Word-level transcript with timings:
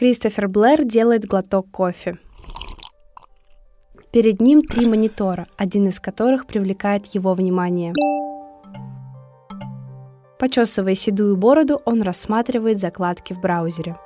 Кристофер 0.00 0.48
Блэр 0.48 0.84
делает 0.84 1.26
глоток 1.26 1.70
кофе. 1.70 2.16
Перед 4.12 4.40
ним 4.40 4.62
три 4.62 4.86
монитора, 4.86 5.46
один 5.58 5.88
из 5.88 6.00
которых 6.00 6.46
привлекает 6.46 7.04
его 7.08 7.34
внимание. 7.34 7.92
Почесывая 10.38 10.94
седую 10.94 11.36
бороду, 11.36 11.82
он 11.84 12.00
рассматривает 12.00 12.78
закладки 12.78 13.34
в 13.34 13.42
браузере. 13.42 13.98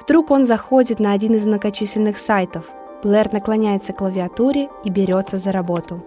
Вдруг 0.00 0.32
он 0.32 0.44
заходит 0.44 0.98
на 0.98 1.12
один 1.12 1.36
из 1.36 1.46
многочисленных 1.46 2.18
сайтов. 2.18 2.68
Блэр 3.04 3.32
наклоняется 3.32 3.92
к 3.92 3.98
клавиатуре 3.98 4.70
и 4.82 4.90
берется 4.90 5.38
за 5.38 5.52
работу. 5.52 6.04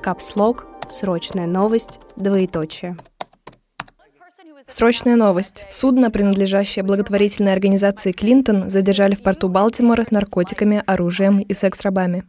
Капслог, 0.00 0.68
срочная 0.88 1.48
новость, 1.48 1.98
двоеточие. 2.14 2.94
Срочная 4.66 5.16
новость. 5.16 5.66
Судно, 5.70 6.10
принадлежащее 6.10 6.84
благотворительной 6.84 7.52
организации 7.52 8.12
«Клинтон», 8.12 8.70
задержали 8.70 9.14
в 9.14 9.22
порту 9.22 9.48
Балтимора 9.48 10.04
с 10.04 10.10
наркотиками, 10.10 10.82
оружием 10.86 11.40
и 11.40 11.54
секс-рабами. 11.54 12.24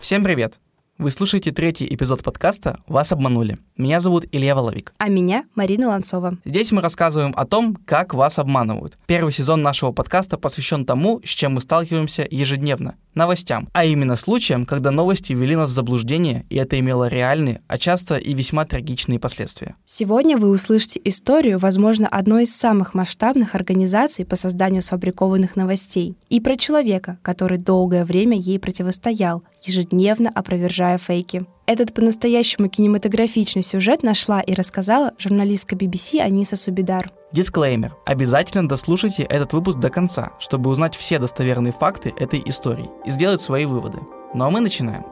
Всем 0.00 0.22
привет! 0.22 0.60
Вы 0.96 1.10
слушаете 1.10 1.50
третий 1.50 1.92
эпизод 1.92 2.22
подкаста 2.22 2.78
«Вас 2.86 3.10
обманули». 3.10 3.58
Меня 3.76 3.98
зовут 3.98 4.26
Илья 4.30 4.54
Воловик. 4.54 4.94
А 4.98 5.08
меня 5.08 5.44
Марина 5.56 5.88
Ланцова. 5.88 6.38
Здесь 6.44 6.70
мы 6.70 6.80
рассказываем 6.82 7.34
о 7.36 7.44
том, 7.46 7.74
как 7.84 8.14
вас 8.14 8.38
обманывают. 8.38 8.96
Первый 9.06 9.32
сезон 9.32 9.60
нашего 9.60 9.90
подкаста 9.90 10.38
посвящен 10.38 10.86
тому, 10.86 11.20
с 11.24 11.28
чем 11.30 11.54
мы 11.54 11.62
сталкиваемся 11.62 12.24
ежедневно– 12.30 12.94
новостям, 13.14 13.68
а 13.72 13.84
именно 13.84 14.16
случаям, 14.16 14.66
когда 14.66 14.90
новости 14.90 15.32
ввели 15.32 15.56
нас 15.56 15.70
в 15.70 15.72
заблуждение, 15.72 16.46
и 16.50 16.56
это 16.56 16.78
имело 16.78 17.08
реальные, 17.08 17.62
а 17.66 17.78
часто 17.78 18.16
и 18.16 18.34
весьма 18.34 18.64
трагичные 18.64 19.18
последствия. 19.18 19.76
Сегодня 19.84 20.36
вы 20.36 20.50
услышите 20.50 21.00
историю, 21.04 21.58
возможно, 21.58 22.08
одной 22.08 22.44
из 22.44 22.54
самых 22.54 22.94
масштабных 22.94 23.54
организаций 23.54 24.24
по 24.24 24.36
созданию 24.36 24.82
сфабрикованных 24.82 25.56
новостей, 25.56 26.14
и 26.28 26.40
про 26.40 26.56
человека, 26.56 27.18
который 27.22 27.58
долгое 27.58 28.04
время 28.04 28.36
ей 28.36 28.58
противостоял, 28.58 29.42
ежедневно 29.62 30.30
опровержая 30.30 30.83
фейки. 30.98 31.46
Этот 31.66 31.94
по-настоящему 31.94 32.68
кинематографичный 32.68 33.62
сюжет 33.62 34.02
нашла 34.02 34.40
и 34.40 34.54
рассказала 34.54 35.12
журналистка 35.18 35.74
BBC 35.74 36.20
Аниса 36.20 36.56
Субидар. 36.56 37.10
Дисклеймер. 37.32 37.96
Обязательно 38.04 38.68
дослушайте 38.68 39.22
этот 39.22 39.54
выпуск 39.54 39.78
до 39.78 39.88
конца, 39.88 40.32
чтобы 40.38 40.70
узнать 40.70 40.94
все 40.94 41.18
достоверные 41.18 41.72
факты 41.72 42.12
этой 42.18 42.42
истории 42.44 42.90
и 43.06 43.10
сделать 43.10 43.40
свои 43.40 43.64
выводы. 43.64 43.98
Ну 44.34 44.44
а 44.44 44.50
мы 44.50 44.60
начинаем. 44.60 45.04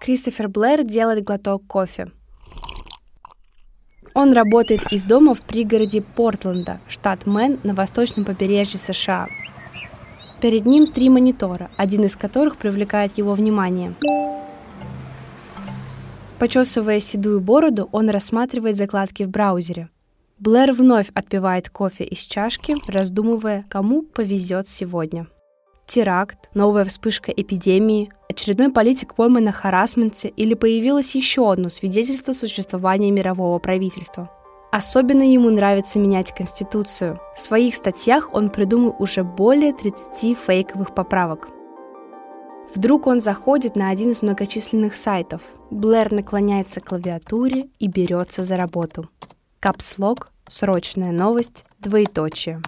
Кристофер 0.00 0.48
Блэр 0.48 0.84
делает 0.84 1.22
глоток 1.22 1.66
кофе. 1.66 2.06
Он 4.20 4.32
работает 4.32 4.92
из 4.92 5.04
дома 5.04 5.32
в 5.32 5.42
пригороде 5.42 6.02
Портленда, 6.02 6.80
штат 6.88 7.24
Мэн 7.24 7.60
на 7.62 7.72
восточном 7.72 8.24
побережье 8.24 8.76
США. 8.76 9.28
Перед 10.42 10.66
ним 10.66 10.88
три 10.88 11.08
монитора, 11.08 11.70
один 11.76 12.02
из 12.02 12.16
которых 12.16 12.56
привлекает 12.56 13.16
его 13.16 13.34
внимание. 13.34 13.94
Почесывая 16.40 16.98
седую 16.98 17.40
бороду, 17.40 17.88
он 17.92 18.10
рассматривает 18.10 18.74
закладки 18.74 19.22
в 19.22 19.28
браузере. 19.28 19.88
Блэр 20.40 20.72
вновь 20.72 21.10
отпивает 21.14 21.70
кофе 21.70 22.02
из 22.02 22.18
чашки, 22.18 22.74
раздумывая, 22.88 23.66
кому 23.68 24.02
повезет 24.02 24.66
сегодня 24.66 25.28
теракт, 25.88 26.50
новая 26.54 26.84
вспышка 26.84 27.32
эпидемии, 27.32 28.12
очередной 28.30 28.70
политик 28.70 29.14
пойман 29.14 29.44
на 29.44 29.52
харасменте 29.52 30.28
или 30.28 30.54
появилось 30.54 31.14
еще 31.14 31.50
одно 31.50 31.68
свидетельство 31.68 32.32
существования 32.32 33.10
мирового 33.10 33.58
правительства. 33.58 34.30
Особенно 34.70 35.22
ему 35.22 35.50
нравится 35.50 35.98
менять 35.98 36.34
Конституцию. 36.34 37.18
В 37.34 37.40
своих 37.40 37.74
статьях 37.74 38.34
он 38.34 38.50
придумал 38.50 38.94
уже 38.98 39.24
более 39.24 39.72
30 39.72 40.36
фейковых 40.38 40.94
поправок. 40.94 41.48
Вдруг 42.74 43.06
он 43.06 43.18
заходит 43.18 43.76
на 43.76 43.88
один 43.88 44.10
из 44.10 44.20
многочисленных 44.20 44.94
сайтов. 44.94 45.40
Блэр 45.70 46.12
наклоняется 46.12 46.80
к 46.80 46.84
клавиатуре 46.84 47.70
и 47.78 47.88
берется 47.88 48.42
за 48.42 48.58
работу. 48.58 49.08
Капслог, 49.58 50.30
срочная 50.50 51.12
новость, 51.12 51.64
двоеточие. 51.80 52.60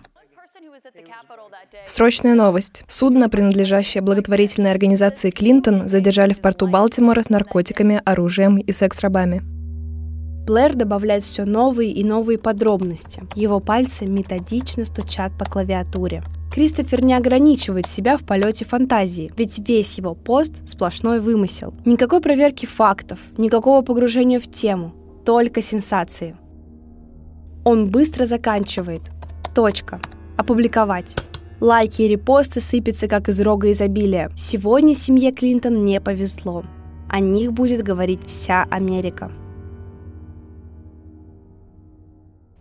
Срочная 1.86 2.34
новость. 2.34 2.84
Судно, 2.88 3.28
принадлежащее 3.28 4.02
благотворительной 4.02 4.70
организации 4.70 5.30
«Клинтон», 5.30 5.88
задержали 5.88 6.32
в 6.32 6.40
порту 6.40 6.66
Балтимора 6.66 7.22
с 7.22 7.28
наркотиками, 7.28 8.00
оружием 8.04 8.58
и 8.58 8.72
секс-рабами. 8.72 9.42
Блэр 10.46 10.74
добавляет 10.74 11.22
все 11.22 11.44
новые 11.44 11.92
и 11.92 12.02
новые 12.02 12.38
подробности. 12.38 13.22
Его 13.34 13.60
пальцы 13.60 14.06
методично 14.06 14.84
стучат 14.84 15.36
по 15.38 15.44
клавиатуре. 15.44 16.22
Кристофер 16.52 17.04
не 17.04 17.14
ограничивает 17.14 17.86
себя 17.86 18.16
в 18.16 18.24
полете 18.24 18.64
фантазии, 18.64 19.30
ведь 19.36 19.60
весь 19.60 19.98
его 19.98 20.14
пост– 20.14 20.54
сплошной 20.64 21.20
вымысел. 21.20 21.72
Никакой 21.84 22.20
проверки 22.20 22.66
фактов, 22.66 23.20
никакого 23.36 23.82
погружения 23.82 24.40
в 24.40 24.50
тему, 24.50 24.92
только 25.24 25.62
сенсации. 25.62 26.36
Он 27.64 27.88
быстро 27.88 28.24
заканчивает. 28.24 29.02
Точка 29.54 30.00
опубликовать. 30.40 31.16
Лайки 31.60 32.02
и 32.02 32.08
репосты 32.08 32.60
сыпятся 32.60 33.06
как 33.06 33.28
из 33.28 33.40
рога 33.40 33.70
изобилия. 33.70 34.30
Сегодня 34.36 34.94
семье 34.94 35.30
Клинтон 35.30 35.84
не 35.84 36.00
повезло. 36.00 36.64
О 37.08 37.20
них 37.20 37.52
будет 37.52 37.82
говорить 37.82 38.20
вся 38.26 38.64
Америка. 38.70 39.30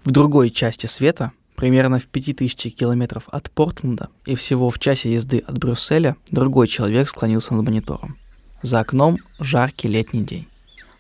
В 0.04 0.12
другой 0.12 0.50
части 0.50 0.86
света, 0.86 1.32
примерно 1.56 2.00
в 2.00 2.08
5000 2.08 2.76
километров 2.76 3.24
от 3.32 3.50
Портленда 3.52 4.10
и 4.26 4.36
всего 4.36 4.70
в 4.70 4.80
часе 4.80 5.14
езды 5.14 5.40
от 5.40 5.58
Брюсселя, 5.58 6.18
другой 6.32 6.68
человек 6.68 7.08
склонился 7.08 7.54
над 7.54 7.66
монитором. 7.66 8.18
За 8.62 8.82
окном 8.82 9.20
жаркий 9.40 9.88
летний 9.88 10.24
день. 10.24 10.48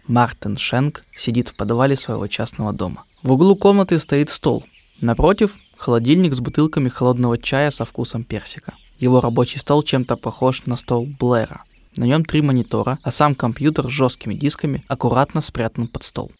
Мартин 0.07 0.57
Шенк 0.57 1.03
сидит 1.15 1.49
в 1.49 1.55
подвале 1.57 1.95
своего 1.95 2.27
частного 2.27 2.71
дома. 2.71 3.03
В 3.23 3.33
углу 3.33 3.55
комнаты 3.55 3.99
стоит 3.99 4.29
стол. 4.29 4.63
Напротив 5.01 5.57
Холодильник 5.79 6.33
с 6.33 6.41
бутылками 6.41 6.89
холодного 6.89 7.37
чая 7.37 7.71
со 7.71 7.85
вкусом 7.85 8.25
персика. 8.25 8.73
Его 8.97 9.21
рабочий 9.21 9.59
стол 9.59 9.81
чем-то 9.81 10.17
похож 10.17 10.65
на 10.65 10.75
стол 10.75 11.07
Блэра. 11.17 11.63
На 11.95 12.03
нем 12.03 12.25
три 12.25 12.41
монитора, 12.41 12.99
а 13.01 13.11
сам 13.11 13.33
компьютер 13.33 13.87
с 13.87 13.91
жесткими 13.91 14.33
дисками 14.33 14.83
аккуратно 14.89 15.39
спрятан 15.39 15.87
под 15.87 16.03
стол. 16.03 16.31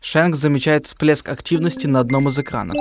Шенк 0.00 0.36
замечает 0.36 0.86
всплеск 0.86 1.28
активности 1.28 1.86
на 1.86 2.00
одном 2.00 2.28
из 2.28 2.38
экранов. 2.38 2.76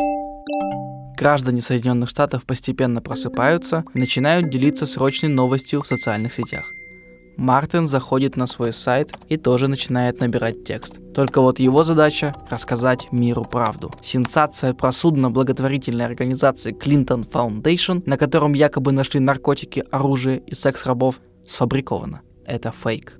Граждане 1.18 1.62
Соединенных 1.62 2.10
Штатов 2.10 2.46
постепенно 2.46 3.02
просыпаются 3.02 3.84
и 3.94 4.00
начинают 4.00 4.50
делиться 4.50 4.88
срочной 4.88 5.30
новостью 5.30 5.82
в 5.82 5.88
социальных 5.88 6.34
сетях. 6.34 6.72
Мартин 7.38 7.88
заходит 7.88 8.36
на 8.36 8.48
свой 8.48 8.74
сайт 8.74 9.16
и 9.30 9.38
тоже 9.38 9.68
начинает 9.68 10.20
набирать 10.20 10.64
текст. 10.64 11.00
Только 11.14 11.40
вот 11.40 11.60
его 11.60 11.84
задача– 11.84 12.34
рассказать 12.50 13.12
миру 13.12 13.44
правду. 13.44 13.92
Сенсация 14.02 14.74
про 14.74 14.92
судно 14.92 15.30
благотворительной 15.30 16.06
организации 16.06 16.74
Clinton 16.74 17.30
Foundation, 17.30 18.02
на 18.08 18.18
котором 18.18 18.54
якобы 18.54 18.92
нашли 18.92 19.20
наркотики, 19.20 19.84
оружие 19.92 20.40
и 20.40 20.56
секс-рабов, 20.56 21.22
сфабрикована. 21.46 22.22
Это 22.46 22.72
фейк. 22.72 23.20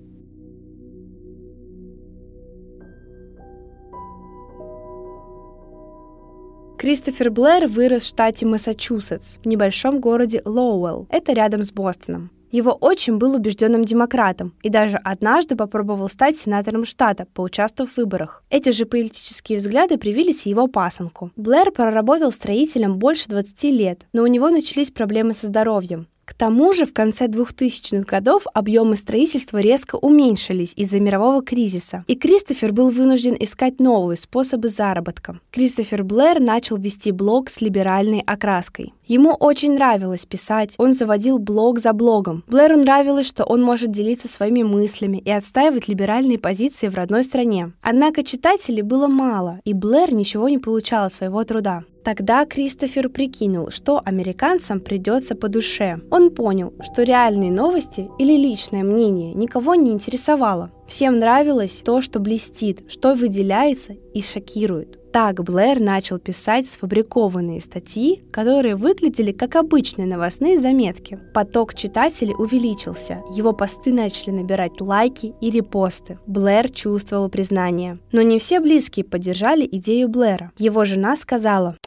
Кристофер 6.80 7.32
Блэр 7.32 7.68
вырос 7.68 8.04
в 8.04 8.08
штате 8.08 8.46
Массачусетс, 8.46 9.38
в 9.38 9.46
небольшом 9.48 10.00
городе 10.00 10.42
Лоуэлл. 10.46 11.08
Это 11.10 11.34
рядом 11.34 11.64
с 11.64 11.72
Бостоном. 11.72 12.32
Его 12.52 12.78
отчим 12.80 13.20
был 13.20 13.36
убежденным 13.36 13.84
демократом 13.84 14.54
и 14.62 14.70
даже 14.70 14.98
однажды 14.98 15.56
попробовал 15.56 16.10
стать 16.10 16.38
сенатором 16.38 16.86
штата, 16.86 17.28
поучаствовав 17.34 17.92
в 17.92 17.98
выборах. 17.98 18.44
Эти 18.50 18.70
же 18.72 18.86
политические 18.86 19.58
взгляды 19.58 19.98
привились 19.98 20.46
его 20.46 20.68
пасынку. 20.68 21.32
Блэр 21.36 21.72
проработал 21.72 22.32
строителем 22.32 22.98
больше 22.98 23.30
20 23.30 23.64
лет, 23.66 24.08
но 24.14 24.24
у 24.24 24.28
него 24.28 24.50
начались 24.50 24.92
проблемы 24.92 25.34
со 25.34 25.48
здоровьем. 25.48 26.08
К 26.28 26.34
тому 26.34 26.74
же 26.74 26.86
в 26.86 26.92
конце 26.92 27.28
2000-х 27.28 28.04
годов 28.04 28.44
объемы 28.54 28.98
строительства 28.98 29.60
резко 29.60 29.96
уменьшились 29.96 30.74
из-за 30.76 31.00
мирового 31.00 31.42
кризиса, 31.42 32.04
и 32.06 32.16
Кристофер 32.16 32.74
был 32.74 32.90
вынужден 32.90 33.38
искать 33.40 33.80
новые 33.80 34.18
способы 34.18 34.68
заработка. 34.68 35.40
Кристофер 35.52 36.04
Блэр 36.04 36.42
начал 36.42 36.76
вести 36.76 37.12
блог 37.12 37.50
с 37.50 37.62
либеральной 37.62 38.24
окраской. 38.28 38.94
Ему 39.06 39.32
очень 39.32 39.76
нравилось 39.76 40.26
писать, 40.26 40.76
он 40.78 40.92
заводил 40.92 41.40
блог 41.40 41.80
за 41.80 41.94
блогом. 41.94 42.44
Блэру 42.48 42.76
нравилось, 42.76 43.26
что 43.26 43.46
он 43.46 43.64
может 43.64 43.92
делиться 43.92 44.28
своими 44.28 44.64
мыслями 44.64 45.20
и 45.24 45.32
отстаивать 45.32 45.88
либеральные 45.88 46.40
позиции 46.40 46.90
в 46.90 46.96
родной 46.96 47.24
стране. 47.24 47.72
Однако 47.82 48.24
читателей 48.24 48.82
было 48.82 49.08
мало, 49.08 49.62
и 49.64 49.74
Блэр 49.74 50.14
ничего 50.14 50.50
не 50.50 50.58
получал 50.58 51.06
от 51.06 51.14
своего 51.14 51.46
труда. 51.46 51.86
Тогда 52.08 52.46
Кристофер 52.46 53.10
прикинул, 53.10 53.70
что 53.70 54.02
американцам 54.06 54.80
придется 54.80 55.36
по 55.36 55.50
душе. 55.50 56.00
Он 56.10 56.30
понял, 56.30 56.74
что 56.80 57.04
реальные 57.04 57.52
новости 57.52 58.08
или 58.18 58.32
личное 58.38 58.82
мнение 58.82 59.34
никого 59.34 59.76
не 59.76 59.92
интересовало. 59.92 60.72
Всем 60.88 61.20
нравилось 61.20 61.82
то, 61.84 62.00
что 62.02 62.22
блестит, 62.22 62.90
что 62.90 63.14
выделяется 63.14 63.98
и 64.14 64.22
шокирует. 64.22 64.98
Так 65.12 65.44
Блэр 65.44 65.80
начал 65.80 66.20
писать 66.20 66.68
сфабрикованные 66.68 67.60
статьи, 67.60 68.24
которые 68.32 68.76
выглядели 68.76 69.32
как 69.32 69.56
обычные 69.56 70.06
новостные 70.06 70.60
заметки. 70.60 71.20
Поток 71.34 71.74
читателей 71.74 72.36
увеличился, 72.38 73.22
его 73.34 73.52
посты 73.52 73.92
начали 73.92 74.32
набирать 74.32 74.80
лайки 74.80 75.34
и 75.42 75.50
репосты. 75.50 76.20
Блэр 76.28 76.70
чувствовал 76.70 77.30
признание. 77.30 78.00
Но 78.12 78.22
не 78.22 78.38
все 78.38 78.60
близкие 78.60 79.06
поддержали 79.06 79.68
идею 79.70 80.08
Блэра. 80.08 80.52
Его 80.58 80.86
жена 80.86 81.16
сказала, 81.16 81.78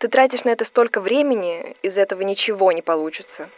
ты 0.00 0.08
тратишь 0.08 0.44
на 0.44 0.48
это 0.50 0.64
столько 0.64 1.00
времени, 1.00 1.76
из 1.82 1.98
этого 1.98 2.22
ничего 2.22 2.72
не 2.72 2.80
получится. 2.80 3.50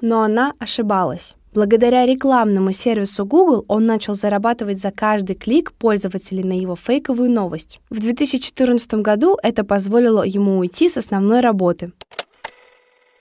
Но 0.00 0.22
она 0.22 0.54
ошибалась. 0.60 1.34
Благодаря 1.52 2.06
рекламному 2.06 2.70
сервису 2.72 3.26
Google 3.26 3.64
он 3.68 3.84
начал 3.84 4.14
зарабатывать 4.14 4.78
за 4.78 4.92
каждый 4.92 5.34
клик 5.34 5.72
пользователей 5.72 6.44
на 6.44 6.58
его 6.58 6.76
фейковую 6.76 7.30
новость. 7.30 7.80
В 7.90 7.98
2014 7.98 8.94
году 8.94 9.36
это 9.42 9.64
позволило 9.64 10.22
ему 10.22 10.58
уйти 10.58 10.88
с 10.88 10.96
основной 10.96 11.40
работы. 11.40 11.92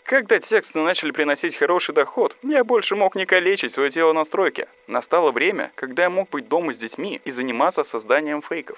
Когда 0.03 0.39
тексты 0.39 0.79
начали 0.79 1.11
приносить 1.11 1.55
хороший 1.55 1.95
доход, 1.95 2.37
я 2.43 2.63
больше 2.63 2.95
мог 2.95 3.15
не 3.15 3.25
калечить 3.25 3.73
свое 3.73 3.89
тело 3.89 4.13
на 4.13 4.23
стройке. 4.23 4.67
Настало 4.87 5.31
время, 5.31 5.71
когда 5.75 6.03
я 6.03 6.09
мог 6.09 6.29
быть 6.29 6.47
дома 6.47 6.73
с 6.73 6.77
детьми 6.77 7.21
и 7.25 7.31
заниматься 7.31 7.83
созданием 7.83 8.41
фейков. 8.41 8.77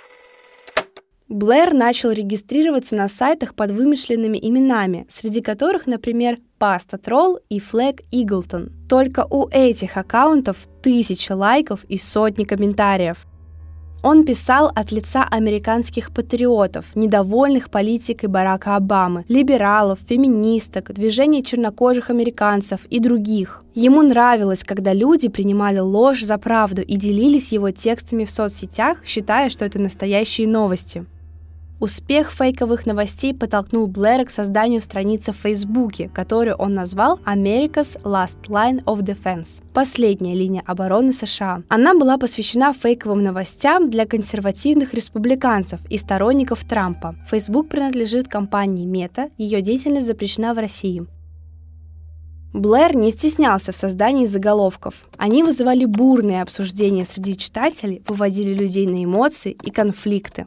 Блэр 1.30 1.74
начал 1.74 2.12
регистрироваться 2.12 2.96
на 2.96 3.08
сайтах 3.08 3.56
под 3.56 3.72
вымышленными 3.72 4.38
именами, 4.38 5.06
среди 5.10 5.42
которых, 5.42 5.88
например, 5.88 6.40
Pasta 6.60 7.02
Troll 7.02 7.40
и 7.50 7.60
Flag 7.60 8.02
Eagleton. 8.12 8.72
Только 8.90 9.26
у 9.30 9.48
этих 9.50 9.98
аккаунтов 9.98 10.58
тысячи 10.82 11.32
лайков 11.32 11.86
и 11.86 11.98
сотни 11.98 12.44
комментариев. 12.44 13.26
Он 14.04 14.26
писал 14.26 14.70
от 14.76 14.92
лица 14.92 15.24
американских 15.24 16.12
патриотов, 16.12 16.94
недовольных 16.94 17.70
политикой 17.70 18.26
Барака 18.26 18.76
Обамы, 18.76 19.24
либералов, 19.30 20.00
феминисток, 20.06 20.94
движения 20.94 21.42
чернокожих 21.42 22.10
американцев 22.10 22.82
и 22.90 23.00
других. 23.00 23.64
Ему 23.74 24.02
нравилось, 24.02 24.66
когда 24.66 24.92
люди 24.92 25.30
принимали 25.30 25.80
ложь 25.80 26.22
за 26.22 26.38
правду 26.38 26.82
и 26.82 26.98
делились 26.98 27.54
его 27.54 27.72
текстами 27.72 28.26
в 28.26 28.30
соцсетях, 28.30 28.98
считая, 29.06 29.50
что 29.50 29.64
это 29.64 29.80
настоящие 29.80 30.50
новости. 30.50 31.06
Успех 31.84 32.32
фейковых 32.32 32.86
новостей 32.86 33.34
подтолкнул 33.34 33.88
Блэра 33.88 34.24
к 34.24 34.30
созданию 34.30 34.80
страницы 34.80 35.34
в 35.34 35.36
Фейсбуке, 35.36 36.10
которую 36.14 36.56
он 36.56 36.74
назвал 36.74 37.20
America's 37.26 38.02
Last 38.04 38.38
Line 38.48 38.82
of 38.86 39.02
Defense– 39.02 39.62
последняя 39.74 40.34
линия 40.34 40.64
обороны 40.66 41.12
США. 41.12 41.62
Она 41.68 41.94
была 41.94 42.18
посвящена 42.18 42.72
фейковым 42.72 43.22
новостям 43.22 43.90
для 43.90 44.06
консервативных 44.06 44.94
республиканцев 44.94 45.82
и 45.90 45.98
сторонников 45.98 46.64
Трампа. 46.64 47.18
Facebook 47.30 47.68
принадлежит 47.68 48.30
компании 48.30 48.88
Meta, 48.88 49.30
ее 49.38 49.62
деятельность 49.62 50.08
запрещена 50.08 50.54
в 50.54 50.60
России. 50.60 51.06
Блэр 52.54 52.96
не 52.96 53.12
стеснялся 53.12 53.74
в 53.74 53.76
создании 53.76 54.26
заголовков. 54.26 55.10
Они 55.18 55.44
вызывали 55.44 55.84
бурные 55.84 56.44
обсуждения 56.44 57.04
среди 57.04 57.36
читателей, 57.36 58.02
выводили 58.08 58.54
людей 58.54 58.88
на 58.88 59.04
эмоции 59.04 59.58
и 59.64 59.70
конфликты. 59.70 60.46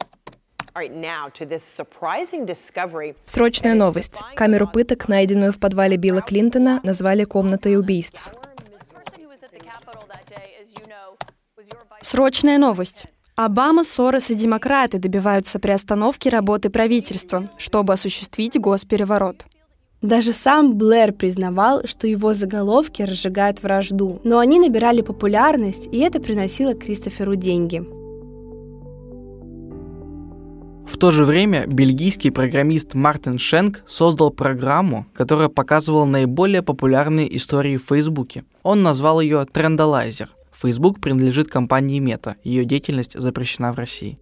Срочная 3.25 3.73
новость. 3.73 4.21
Камеру 4.35 4.67
пыток, 4.67 5.07
найденную 5.07 5.51
в 5.51 5.59
подвале 5.59 5.97
Билла 5.97 6.21
Клинтона, 6.21 6.79
назвали 6.83 7.23
«комнатой 7.23 7.77
убийств». 7.77 8.31
Срочная 12.01 12.59
новость. 12.59 13.07
Обама, 13.35 13.83
Сорос 13.83 14.29
и 14.29 14.35
демократы 14.35 14.99
добиваются 14.99 15.59
приостановки 15.59 16.29
работы 16.29 16.69
правительства, 16.69 17.49
чтобы 17.57 17.93
осуществить 17.93 18.59
госпереворот. 18.59 19.45
Даже 20.03 20.31
сам 20.31 20.77
Блэр 20.77 21.11
признавал, 21.11 21.87
что 21.87 22.05
его 22.05 22.33
заголовки 22.33 23.01
разжигают 23.01 23.63
вражду, 23.63 24.21
но 24.23 24.37
они 24.37 24.59
набирали 24.59 25.01
популярность, 25.01 25.87
и 25.91 25.97
это 25.99 26.19
приносило 26.19 26.75
Кристоферу 26.75 27.35
деньги. 27.35 27.83
В 30.87 30.97
то 30.99 31.11
же 31.11 31.25
время 31.25 31.67
бельгийский 31.67 32.31
программист 32.31 32.93
Мартин 32.93 33.37
Шенк 33.37 33.83
создал 33.87 34.31
программу, 34.31 35.05
которая 35.13 35.49
показывала 35.49 36.05
наиболее 36.05 36.63
популярные 36.63 37.35
истории 37.35 37.77
в 37.77 37.85
Фейсбуке. 37.87 38.45
Он 38.63 38.81
назвал 38.83 39.19
ее 39.19 39.45
Трендалайзер. 39.45 40.29
Facebook 40.59 40.99
принадлежит 40.99 41.49
компании 41.49 42.01
Meta, 42.01 42.35
ее 42.43 42.65
деятельность 42.65 43.19
запрещена 43.19 43.73
в 43.73 43.77
России. 43.77 44.17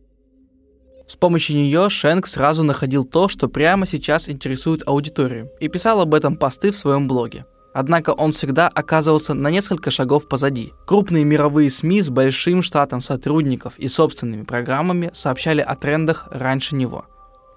С 1.08 1.16
помощью 1.16 1.56
нее 1.56 1.88
Шенк 1.90 2.28
сразу 2.28 2.64
находил 2.64 3.06
то, 3.06 3.30
что 3.30 3.48
прямо 3.48 3.86
сейчас 3.86 4.28
интересует 4.28 4.82
аудиторию, 4.86 5.52
и 5.60 5.68
писал 5.68 6.02
об 6.02 6.14
этом 6.14 6.36
посты 6.36 6.72
в 6.72 6.78
своем 6.78 7.08
блоге. 7.08 7.46
Однако 7.76 8.12
он 8.12 8.32
всегда 8.32 8.70
оказывался 8.70 9.34
на 9.34 9.50
несколько 9.50 9.92
шагов 9.92 10.30
позади. 10.30 10.72
Крупные 10.86 11.26
мировые 11.26 11.70
СМИ 11.70 12.04
с 12.04 12.10
большим 12.10 12.64
штатом 12.64 13.02
сотрудников 13.02 13.78
и 13.78 13.90
собственными 13.90 14.44
программами 14.44 15.12
сообщали 15.14 15.60
о 15.60 15.76
трендах 15.76 16.30
раньше 16.32 16.76
него. 16.76 17.04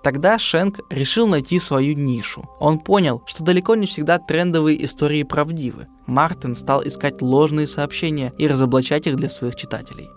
Тогда 0.03 0.37
Шенк 0.37 0.81
решил 0.91 1.29
найти 1.29 1.61
свою 1.61 1.95
нишу. 1.95 2.51
Он 2.59 2.81
понял, 2.81 3.23
что 3.27 3.45
далеко 3.45 3.77
не 3.77 3.87
всегда 3.87 4.19
трендовые 4.19 4.85
истории 4.85 5.23
правдивы. 5.23 5.87
Мартин 6.09 6.57
стал 6.57 6.85
искать 6.85 7.23
ложные 7.23 7.69
сообщения 7.69 8.33
и 8.39 8.49
разоблачать 8.49 9.07
их 9.07 9.15
для 9.15 9.29
своих 9.29 9.55
читателей. 9.55 10.11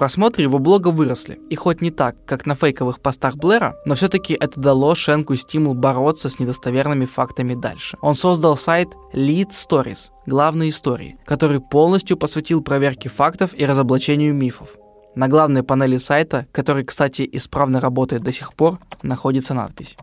Просмотры 0.00 0.44
его 0.44 0.58
блога 0.58 0.88
выросли, 0.88 1.38
и 1.50 1.56
хоть 1.56 1.82
не 1.82 1.90
так, 1.90 2.16
как 2.24 2.46
на 2.46 2.54
фейковых 2.54 3.00
постах 3.00 3.36
Блэра, 3.36 3.76
но 3.84 3.94
все-таки 3.94 4.32
это 4.32 4.58
дало 4.58 4.94
Шенку 4.94 5.36
стимул 5.36 5.74
бороться 5.74 6.30
с 6.30 6.38
недостоверными 6.38 7.04
фактами 7.04 7.52
дальше. 7.52 7.98
Он 8.00 8.14
создал 8.14 8.56
сайт 8.56 8.88
Lead 9.12 9.50
Stories, 9.50 10.08
главные 10.24 10.70
истории, 10.70 11.18
который 11.26 11.60
полностью 11.60 12.16
посвятил 12.16 12.62
проверке 12.62 13.10
фактов 13.10 13.50
и 13.52 13.66
разоблачению 13.66 14.32
мифов. 14.32 14.70
На 15.14 15.28
главной 15.28 15.62
панели 15.62 15.98
сайта, 15.98 16.46
который, 16.50 16.84
кстати, 16.84 17.28
исправно 17.30 17.78
работает 17.78 18.22
до 18.22 18.32
сих 18.32 18.54
пор, 18.54 18.78
находится 19.02 19.52
надпись. 19.52 19.96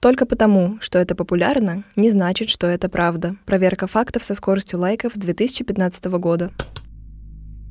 Только 0.00 0.26
потому, 0.26 0.78
что 0.80 0.98
это 0.98 1.14
популярно, 1.14 1.84
не 1.94 2.10
значит, 2.10 2.48
что 2.48 2.66
это 2.66 2.88
правда. 2.88 3.36
Проверка 3.46 3.86
фактов 3.86 4.24
со 4.24 4.34
скоростью 4.34 4.80
лайков 4.80 5.14
с 5.14 5.18
2015 5.18 6.06
года. 6.06 6.50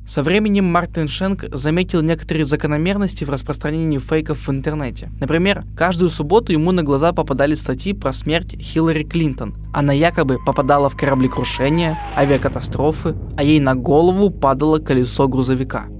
Со 0.08 0.22
временем 0.22 0.64
Мартин 0.64 1.06
Шенк 1.06 1.44
заметил 1.52 2.00
некоторые 2.00 2.46
закономерности 2.46 3.24
в 3.24 3.30
распространении 3.30 3.98
фейков 3.98 4.48
в 4.48 4.50
интернете. 4.50 5.10
Например, 5.20 5.64
каждую 5.76 6.08
субботу 6.08 6.50
ему 6.50 6.72
на 6.72 6.82
глаза 6.82 7.12
попадали 7.12 7.54
статьи 7.54 7.92
про 7.92 8.14
смерть 8.14 8.56
Хиллари 8.58 9.02
Клинтон. 9.02 9.54
Она 9.74 9.92
якобы 9.92 10.38
попадала 10.42 10.88
в 10.88 10.96
кораблекрушение, 10.96 11.98
авиакатастрофы, 12.16 13.16
а 13.36 13.44
ей 13.44 13.60
на 13.60 13.74
голову 13.74 14.30
падало 14.30 14.78
колесо 14.78 15.28
грузовика– 15.28 15.88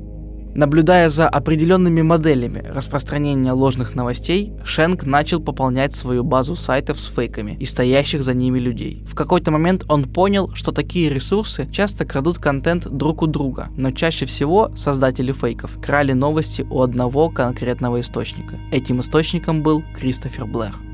Наблюдая 0.59 1.09
за 1.09 1.29
определенными 1.29 2.03
моделями 2.03 2.65
распространения 2.67 3.53
ложных 3.53 3.95
новостей, 3.95 4.55
Шенк 4.65 5.07
начал 5.07 5.39
пополнять 5.39 5.95
свою 5.95 6.25
базу 6.25 6.57
сайтов 6.57 6.99
с 6.99 7.07
фейками 7.15 7.57
и 7.61 7.65
стоящих 7.65 8.25
за 8.25 8.35
ними 8.35 8.59
людей. 8.59 9.05
В 9.07 9.15
какой-то 9.15 9.53
момент 9.53 9.85
он 9.89 10.07
понял, 10.07 10.51
что 10.55 10.73
такие 10.73 11.11
ресурсы 11.11 11.69
часто 11.71 12.05
крадут 12.05 12.39
контент 12.39 12.89
друг 12.89 13.23
у 13.23 13.29
друга, 13.29 13.69
но 13.77 13.93
чаще 13.93 14.27
всего 14.27 14.73
создатели 14.75 15.31
фейков 15.31 15.81
крали 15.81 16.13
новости 16.13 16.67
у 16.69 16.83
одного 16.83 17.31
конкретного 17.31 18.01
источника. 18.01 18.59
Этим 18.73 18.99
источником 18.99 19.63
был 19.63 19.85
Кристофер 19.95 20.45
Блэр. 20.45 20.88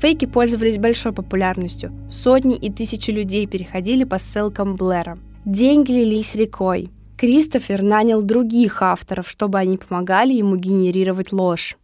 Фейки 0.00 0.24
пользовались 0.24 0.78
большой 0.78 1.12
популярностью. 1.12 1.92
Сотни 2.08 2.56
и 2.56 2.72
тысячи 2.72 3.10
людей 3.10 3.46
переходили 3.46 4.04
по 4.04 4.18
ссылкам 4.18 4.76
Блэра. 4.76 5.18
Деньги 5.44 5.92
лились 5.92 6.34
рекой. 6.34 6.88
Кристофер 7.18 7.82
нанял 7.82 8.22
других 8.22 8.80
авторов, 8.80 9.28
чтобы 9.28 9.58
они 9.58 9.76
помогали 9.76 10.32
ему 10.32 10.56
генерировать 10.56 11.32
ложь. 11.32 11.76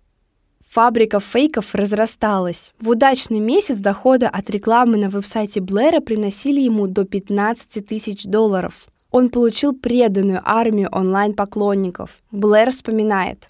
Фабрика 0.66 1.20
фейков 1.20 1.74
разрасталась. 1.74 2.72
В 2.80 2.88
удачный 2.88 3.38
месяц 3.38 3.80
дохода 3.80 4.30
от 4.30 4.48
рекламы 4.48 4.96
на 4.96 5.10
веб-сайте 5.10 5.60
Блэра 5.60 6.00
приносили 6.00 6.60
ему 6.60 6.86
до 6.86 7.04
15 7.04 7.86
тысяч 7.86 8.24
долларов. 8.24 8.86
Он 9.10 9.28
получил 9.28 9.74
преданную 9.74 10.40
армию 10.42 10.88
онлайн-поклонников. 10.90 12.18
Блэр 12.30 12.70
вспоминает. 12.70 13.48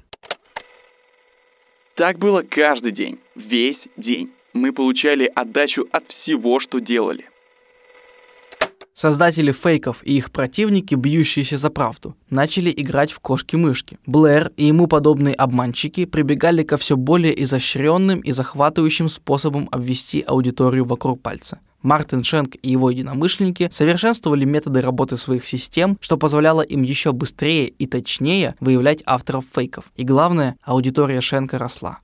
Так 1.94 2.18
было 2.18 2.42
каждый 2.42 2.90
день, 2.90 3.20
весь 3.36 3.78
день. 3.96 4.32
Мы 4.56 4.72
получали 4.72 5.30
отдачу 5.34 5.86
от 5.92 6.04
всего, 6.22 6.60
что 6.60 6.78
делали. 6.78 7.26
Создатели 8.94 9.52
фейков 9.52 10.00
и 10.02 10.16
их 10.16 10.32
противники, 10.32 10.94
бьющиеся 10.94 11.58
за 11.58 11.68
правду, 11.68 12.16
начали 12.30 12.72
играть 12.74 13.12
в 13.12 13.20
кошки-мышки. 13.20 13.98
Блэр 14.06 14.52
и 14.56 14.64
ему 14.64 14.86
подобные 14.86 15.34
обманщики 15.34 16.06
прибегали 16.06 16.62
ко 16.62 16.78
все 16.78 16.96
более 16.96 17.42
изощренным 17.42 18.20
и 18.20 18.32
захватывающим 18.32 19.10
способам 19.10 19.68
обвести 19.70 20.24
аудиторию 20.26 20.86
вокруг 20.86 21.20
пальца. 21.20 21.60
Мартин 21.82 22.24
Шенк 22.24 22.56
и 22.62 22.70
его 22.70 22.88
единомышленники 22.90 23.68
совершенствовали 23.70 24.46
методы 24.46 24.80
работы 24.80 25.18
своих 25.18 25.44
систем, 25.44 25.98
что 26.00 26.16
позволяло 26.16 26.62
им 26.62 26.80
еще 26.80 27.12
быстрее 27.12 27.68
и 27.68 27.86
точнее 27.86 28.54
выявлять 28.60 29.02
авторов 29.04 29.44
фейков. 29.54 29.92
И 29.96 30.04
главное, 30.04 30.56
аудитория 30.64 31.20
Шенка 31.20 31.58
росла. 31.58 31.98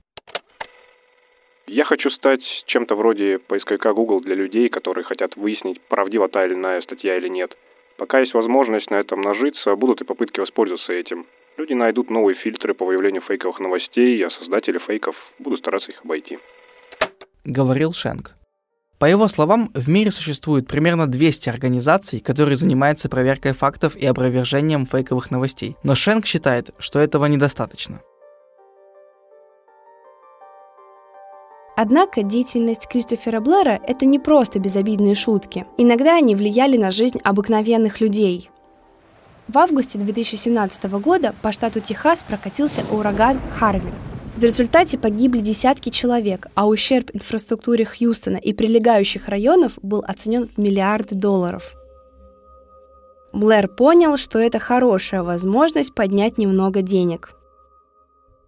Я 1.67 1.85
хочу 1.85 2.09
стать 2.09 2.41
чем-то 2.67 2.95
вроде 2.95 3.39
поисковика 3.39 3.93
Google 3.93 4.21
для 4.21 4.35
людей, 4.35 4.69
которые 4.69 5.05
хотят 5.05 5.35
выяснить, 5.37 5.81
правдива 5.81 6.27
та 6.27 6.45
или 6.45 6.53
иная 6.53 6.81
статья 6.81 7.17
или 7.17 7.29
нет. 7.29 7.55
Пока 7.97 8.19
есть 8.19 8.33
возможность 8.33 8.89
на 8.91 8.95
этом 8.95 9.21
нажиться, 9.21 9.75
будут 9.75 10.01
и 10.01 10.05
попытки 10.05 10.39
воспользоваться 10.39 10.91
этим. 10.91 11.25
Люди 11.57 11.73
найдут 11.73 12.09
новые 12.09 12.35
фильтры 12.35 12.73
по 12.73 12.85
выявлению 12.85 13.21
фейковых 13.21 13.59
новостей, 13.59 14.25
а 14.25 14.31
создатели 14.31 14.79
фейков 14.79 15.15
будут 15.39 15.59
стараться 15.59 15.91
их 15.91 16.03
обойти. 16.03 16.39
Говорил 17.45 17.93
Шенк. 17.93 18.31
По 18.99 19.05
его 19.05 19.27
словам, 19.27 19.69
в 19.73 19.89
мире 19.89 20.11
существует 20.11 20.67
примерно 20.67 21.07
200 21.07 21.49
организаций, 21.49 22.19
которые 22.19 22.55
занимаются 22.55 23.09
проверкой 23.09 23.53
фактов 23.53 23.95
и 23.95 24.05
опровержением 24.05 24.85
фейковых 24.85 25.29
новостей. 25.29 25.75
Но 25.83 25.93
Шенк 25.93 26.25
считает, 26.25 26.71
что 26.79 26.99
этого 26.99 27.25
недостаточно. 27.25 28.01
Однако 31.75 32.21
деятельность 32.21 32.87
Кристофера 32.87 33.39
Блэра– 33.39 33.81
это 33.87 34.05
не 34.05 34.19
просто 34.19 34.59
безобидные 34.59 35.15
шутки. 35.15 35.65
Иногда 35.77 36.17
они 36.17 36.35
влияли 36.35 36.77
на 36.77 36.91
жизнь 36.91 37.19
обыкновенных 37.23 37.99
людей. 37.99 38.51
В 39.47 39.57
августе 39.57 39.97
2017 39.97 40.83
года 41.01 41.33
по 41.41 41.51
штату 41.51 41.79
Техас 41.79 42.23
прокатился 42.23 42.83
ураган 42.91 43.39
Харви. 43.57 43.89
В 44.37 44.43
результате 44.43 44.97
погибли 44.97 45.39
десятки 45.39 45.89
человек, 45.89 46.47
а 46.53 46.67
ущерб 46.67 47.09
инфраструктуре 47.13 47.85
Хьюстона 47.85 48.37
и 48.37 48.53
прилегающих 48.53 49.27
районов 49.27 49.77
был 49.81 50.03
оценен 50.07 50.47
в 50.47 50.57
миллиарды 50.59 51.15
долларов. 51.15 51.75
Блэр 53.31 53.67
понял, 53.67 54.17
что 54.17 54.37
это 54.37 54.59
хорошая 54.59 55.23
возможность 55.23 55.95
поднять 55.95 56.37
немного 56.37 56.83
денег– 56.83 57.31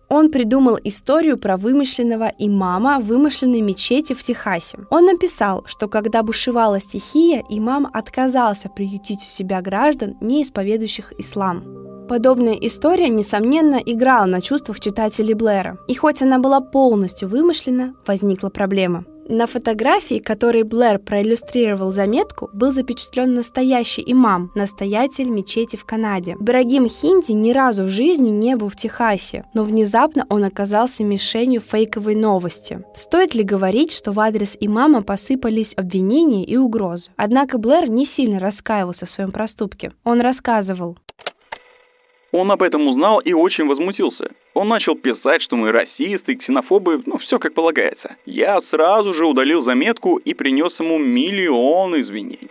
он 0.09 0.29
придумал 0.29 0.77
историю 0.83 1.37
про 1.37 1.57
вымышленного 1.57 2.31
имама 2.37 2.99
вымышленной 2.99 3.61
мечети 3.61 4.13
в 4.13 4.21
Техасе. 4.21 4.79
Он 4.89 5.05
написал, 5.05 5.63
что 5.67 5.87
когда 5.87 6.23
бушевала 6.23 6.79
стихия, 6.79 7.43
имам 7.49 7.89
отказался 7.93 8.69
приютить 8.69 9.19
у 9.19 9.25
себя 9.25 9.61
граждан, 9.61 10.15
не 10.21 10.41
исповедующих 10.41 11.13
ислам. 11.17 11.63
Подобная 12.07 12.53
история, 12.53 13.09
несомненно, 13.09 13.77
играла 13.77 14.25
на 14.25 14.41
чувствах 14.41 14.79
читателей 14.79 15.33
Блэра. 15.33 15.79
И 15.87 15.95
хоть 15.95 16.21
она 16.21 16.37
была 16.37 16.61
полностью 16.61 17.27
вымышлена, 17.27 17.95
возникла 18.05 18.49
проблема– 18.49 19.05
на 19.27 19.47
фотографии, 19.47 20.19
которой 20.19 20.63
Блэр 20.63 20.99
проиллюстрировал 20.99 21.91
заметку, 21.91 22.49
был 22.53 22.71
запечатлен 22.71 23.33
настоящий 23.33 24.03
имам, 24.05 24.51
настоятель 24.55 25.29
мечети 25.29 25.75
в 25.75 25.85
Канаде. 25.85 26.35
Брагим 26.39 26.87
Хинди 26.87 27.31
ни 27.31 27.51
разу 27.51 27.83
в 27.83 27.89
жизни 27.89 28.29
не 28.29 28.55
был 28.55 28.69
в 28.69 28.75
Техасе, 28.75 29.45
но 29.53 29.63
внезапно 29.63 30.25
он 30.29 30.43
оказался 30.43 31.03
мишенью 31.03 31.61
фейковой 31.61 32.15
новости. 32.15 32.83
Стоит 32.93 33.35
ли 33.35 33.43
говорить, 33.43 33.91
что 33.91 34.11
в 34.11 34.19
адрес 34.19 34.55
имама 34.59 35.01
посыпались 35.01 35.73
обвинения 35.75 36.45
и 36.45 36.57
угрозы? 36.57 37.11
Однако 37.15 37.57
Блэр 37.57 37.89
не 37.89 38.05
сильно 38.05 38.39
раскаивался 38.39 39.05
в 39.05 39.09
своем 39.09 39.31
проступке. 39.31 39.91
Он 40.03 40.21
рассказывал. 40.21 40.97
Он 42.37 42.51
об 42.51 42.61
этом 42.63 42.85
узнал 42.87 43.19
и 43.19 43.31
очень 43.31 43.65
возмутился. 43.65 44.29
Он 44.53 44.67
начал 44.67 44.95
писать, 44.95 45.41
что 45.41 45.55
мы 45.55 45.71
расисты, 45.71 46.35
ксенофобы, 46.35 47.01
ну 47.05 47.17
все 47.19 47.39
как 47.39 47.53
полагается. 47.53 48.17
Я 48.25 48.59
сразу 48.71 49.13
же 49.13 49.25
удалил 49.25 49.63
заметку 49.63 50.17
и 50.17 50.33
принес 50.33 50.77
ему 50.77 50.97
миллион 50.97 52.01
извинений. 52.01 52.49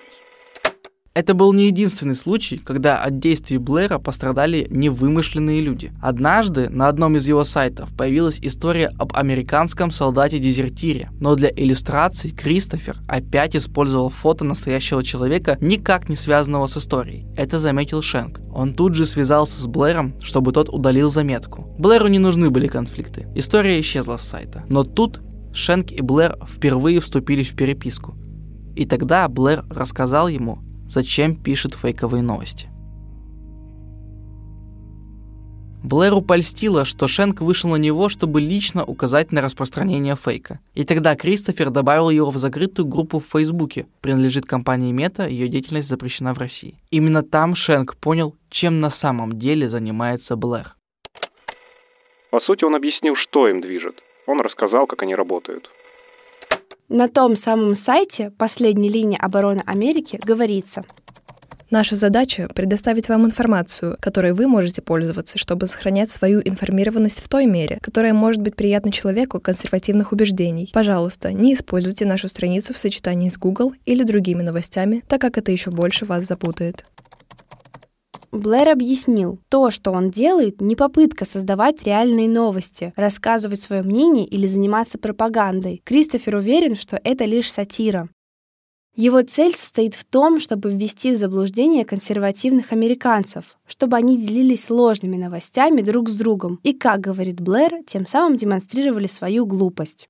Это 1.14 1.32
был 1.32 1.52
не 1.52 1.66
единственный 1.66 2.16
случай, 2.16 2.58
когда 2.58 2.98
от 2.98 3.20
действий 3.20 3.58
Блэра 3.58 4.00
пострадали 4.00 4.66
невымышленные 4.68 5.60
люди. 5.60 5.92
Однажды 6.02 6.68
на 6.68 6.88
одном 6.88 7.16
из 7.16 7.28
его 7.28 7.44
сайтов 7.44 7.96
появилась 7.96 8.40
история 8.42 8.90
об 8.98 9.16
американском 9.16 9.92
солдате-дезертире, 9.92 11.10
но 11.20 11.36
для 11.36 11.50
иллюстраций 11.54 12.32
Кристофер 12.32 12.96
опять 13.06 13.54
использовал 13.54 14.08
фото 14.08 14.44
настоящего 14.44 15.04
человека, 15.04 15.56
никак 15.60 16.08
не 16.08 16.16
связанного 16.16 16.66
с 16.66 16.78
историей. 16.78 17.28
Это 17.36 17.60
заметил 17.60 18.02
Шенк. 18.02 18.40
Он 18.52 18.74
тут 18.74 18.96
же 18.96 19.06
связался 19.06 19.60
с 19.60 19.68
Блэром, 19.68 20.16
чтобы 20.20 20.50
тот 20.50 20.68
удалил 20.68 21.12
заметку. 21.12 21.72
Блэру 21.78 22.08
не 22.08 22.18
нужны 22.18 22.50
были 22.50 22.66
конфликты. 22.66 23.28
История 23.36 23.78
исчезла 23.78 24.16
с 24.16 24.22
сайта. 24.22 24.64
Но 24.68 24.82
тут 24.82 25.20
Шенк 25.52 25.92
и 25.92 26.02
Блэр 26.02 26.38
впервые 26.44 26.98
вступили 26.98 27.44
в 27.44 27.54
переписку. 27.54 28.16
И 28.74 28.84
тогда 28.84 29.28
Блэр 29.28 29.64
рассказал 29.70 30.26
ему, 30.26 30.58
зачем 30.94 31.36
пишет 31.36 31.74
фейковые 31.74 32.22
новости. 32.22 32.68
Блэру 35.84 36.22
польстило, 36.22 36.86
что 36.86 37.06
Шенк 37.06 37.42
вышел 37.42 37.68
на 37.68 37.76
него, 37.76 38.08
чтобы 38.08 38.40
лично 38.40 38.84
указать 38.84 39.32
на 39.32 39.42
распространение 39.42 40.16
фейка. 40.16 40.60
И 40.72 40.84
тогда 40.84 41.14
Кристофер 41.14 41.68
добавил 41.68 42.08
его 42.08 42.30
в 42.30 42.38
закрытую 42.38 42.86
группу 42.86 43.18
в 43.18 43.26
Фейсбуке, 43.26 43.86
принадлежит 44.00 44.46
компании 44.46 44.92
Мета, 44.92 45.28
ее 45.28 45.46
деятельность 45.46 45.88
запрещена 45.88 46.32
в 46.32 46.38
России. 46.38 46.78
Именно 46.90 47.22
там 47.22 47.54
Шенк 47.54 47.98
понял, 47.98 48.34
чем 48.48 48.80
на 48.80 48.88
самом 48.88 49.32
деле 49.32 49.68
занимается 49.68 50.36
Блэр. 50.36 50.74
По 52.30 52.40
сути, 52.40 52.64
он 52.64 52.74
объяснил, 52.74 53.14
что 53.28 53.46
им 53.48 53.60
движет. 53.60 53.96
Он 54.26 54.40
рассказал, 54.40 54.86
как 54.86 55.02
они 55.02 55.14
работают. 55.14 55.68
На 56.88 57.08
том 57.08 57.34
самом 57.34 57.74
сайте 57.74 58.30
последней 58.30 58.90
линии 58.90 59.18
обороны 59.20 59.62
Америки 59.64 60.20
говорится, 60.24 60.84
Наша 61.70 61.96
задача— 61.96 62.48
предоставить 62.54 63.08
вам 63.08 63.24
информацию, 63.24 63.96
которой 63.98 64.32
вы 64.32 64.46
можете 64.46 64.82
пользоваться, 64.82 65.38
чтобы 65.38 65.66
сохранять 65.66 66.10
свою 66.10 66.40
информированность 66.44 67.20
в 67.20 67.28
той 67.28 67.46
мере, 67.46 67.78
которая 67.80 68.12
может 68.12 68.42
быть 68.42 68.54
приятна 68.54 68.92
человеку 68.92 69.40
консервативных 69.40 70.12
убеждений. 70.12 70.70
Пожалуйста, 70.72 71.32
не 71.32 71.54
используйте 71.54 72.04
нашу 72.04 72.28
страницу 72.28 72.74
в 72.74 72.78
сочетании 72.78 73.30
с 73.30 73.38
Google 73.38 73.72
или 73.86 74.04
другими 74.04 74.42
новостями, 74.42 75.02
так 75.08 75.20
как 75.20 75.38
это 75.38 75.50
еще 75.50 75.70
больше 75.70 76.04
вас 76.04 76.24
запутает. 76.24 76.84
Блэр 78.34 78.70
объяснил, 78.70 79.38
то, 79.48 79.70
что 79.70 79.92
он 79.92 80.10
делает, 80.10 80.60
не 80.60 80.74
попытка 80.74 81.24
создавать 81.24 81.84
реальные 81.84 82.28
новости, 82.28 82.92
рассказывать 82.96 83.62
свое 83.62 83.82
мнение 83.82 84.26
или 84.26 84.46
заниматься 84.46 84.98
пропагандой. 84.98 85.80
Кристофер 85.84 86.34
уверен, 86.34 86.74
что 86.74 87.00
это 87.04 87.26
лишь 87.26 87.52
сатира. 87.52 88.08
Его 88.96 89.22
цель 89.22 89.52
состоит 89.52 89.94
в 89.94 90.04
том, 90.04 90.40
чтобы 90.40 90.70
ввести 90.70 91.12
в 91.12 91.14
заблуждение 91.14 91.84
консервативных 91.84 92.72
американцев, 92.72 93.56
чтобы 93.68 93.96
они 93.96 94.18
делились 94.18 94.68
ложными 94.68 95.16
новостями 95.16 95.80
друг 95.80 96.08
с 96.08 96.16
другом 96.16 96.58
и, 96.64 96.72
как 96.72 97.00
говорит 97.00 97.40
Блэр, 97.40 97.84
тем 97.86 98.04
самым 98.04 98.34
демонстрировали 98.34 99.06
свою 99.06 99.46
глупость. 99.46 100.08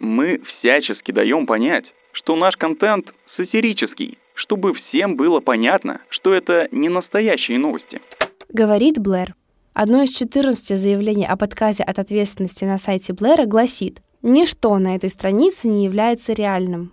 Мы 0.00 0.40
всячески 0.58 1.12
даем 1.12 1.46
понять, 1.46 1.84
что 2.14 2.34
наш 2.34 2.56
контент 2.56 3.06
сатирический, 3.36 4.18
чтобы 4.34 4.74
всем 4.74 5.16
было 5.16 5.40
понятно, 5.40 6.00
что 6.10 6.34
это 6.34 6.68
не 6.70 6.88
настоящие 6.88 7.58
новости. 7.58 8.00
Говорит 8.48 8.98
Блэр. 8.98 9.34
Одно 9.74 10.02
из 10.02 10.10
14 10.10 10.78
заявлений 10.78 11.26
об 11.26 11.42
отказе 11.42 11.82
от 11.82 11.98
ответственности 11.98 12.64
на 12.64 12.76
сайте 12.76 13.14
Блэра 13.14 13.46
гласит 13.46 14.02
«Ничто 14.20 14.78
на 14.78 14.94
этой 14.94 15.08
странице 15.08 15.68
не 15.68 15.84
является 15.84 16.32
реальным». 16.34 16.92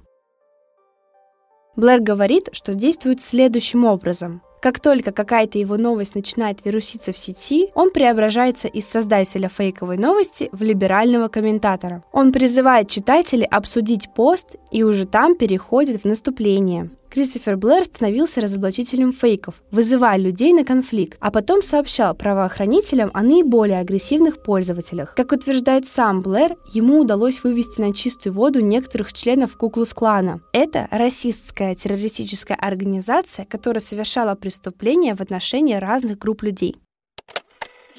Блэр 1.76 2.00
говорит, 2.02 2.50
что 2.54 2.74
действует 2.74 3.22
следующим 3.22 3.86
образом. 3.86 4.42
Как 4.62 4.82
только 4.82 5.14
какая-то 5.14 5.58
его 5.58 5.78
новость 5.78 6.16
начинает 6.16 6.66
вируситься 6.66 7.14
в 7.14 7.18
сети, 7.18 7.70
он 7.76 7.92
преображается 7.92 8.68
из 8.68 8.86
создателя 8.86 9.48
фейковой 9.48 9.98
новости 9.98 10.50
в 10.52 10.62
либерального 10.62 11.30
комментатора. 11.30 12.04
Он 12.12 12.34
призывает 12.34 12.90
читателей 12.90 13.46
обсудить 13.46 14.14
пост 14.14 14.58
и 14.72 14.84
уже 14.84 15.06
там 15.06 15.36
переходит 15.36 16.02
в 16.02 16.06
наступление. 16.06 16.90
Кристофер 17.10 17.58
Блэр 17.58 17.84
становился 17.84 18.40
разоблачителем 18.40 19.12
фейков, 19.12 19.56
вызывая 19.72 20.18
людей 20.18 20.54
на 20.54 20.64
конфликт, 20.64 21.18
а 21.20 21.32
потом 21.32 21.62
сообщал 21.62 22.16
правоохранителям 22.16 23.10
о 23.14 23.24
наиболее 23.24 23.80
агрессивных 23.80 24.44
пользователях. 24.44 25.16
Как 25.16 25.32
утверждает 25.32 25.88
сам 25.88 26.22
Блэр, 26.22 26.56
ему 26.72 27.00
удалось 27.00 27.44
вывести 27.44 27.82
на 27.82 27.94
чистую 27.96 28.34
воду 28.34 28.60
некоторых 28.60 29.12
членов 29.12 29.58
Куклус-клана. 29.58 30.42
Это 30.54 30.88
расистская 30.92 31.74
террористическая 31.74 32.58
организация, 32.58 33.46
которая 33.46 33.82
совершала 33.82 34.36
преступления 34.36 35.16
в 35.16 35.22
отношении 35.22 35.76
разных 35.76 36.20
групп 36.20 36.44
людей. 36.44 36.76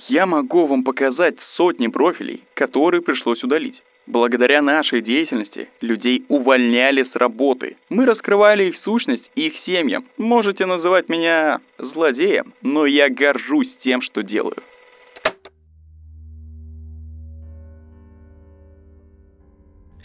Я 0.08 0.26
могу 0.26 0.66
вам 0.66 0.84
показать 0.84 1.36
сотни 1.56 1.88
профилей, 1.88 2.44
которые 2.54 3.02
пришлось 3.02 3.42
удалить. 3.42 3.76
Благодаря 4.10 4.60
нашей 4.60 5.02
деятельности 5.02 5.68
людей 5.80 6.24
увольняли 6.28 7.04
с 7.04 7.14
работы. 7.14 7.76
Мы 7.90 8.06
раскрывали 8.06 8.64
их 8.64 8.76
сущность 8.82 9.22
и 9.36 9.46
их 9.46 9.54
семьям. 9.64 10.04
Можете 10.18 10.66
называть 10.66 11.08
меня 11.08 11.60
злодеем, 11.78 12.52
но 12.60 12.86
я 12.86 13.08
горжусь 13.08 13.72
тем, 13.84 14.02
что 14.02 14.24
делаю. 14.24 14.56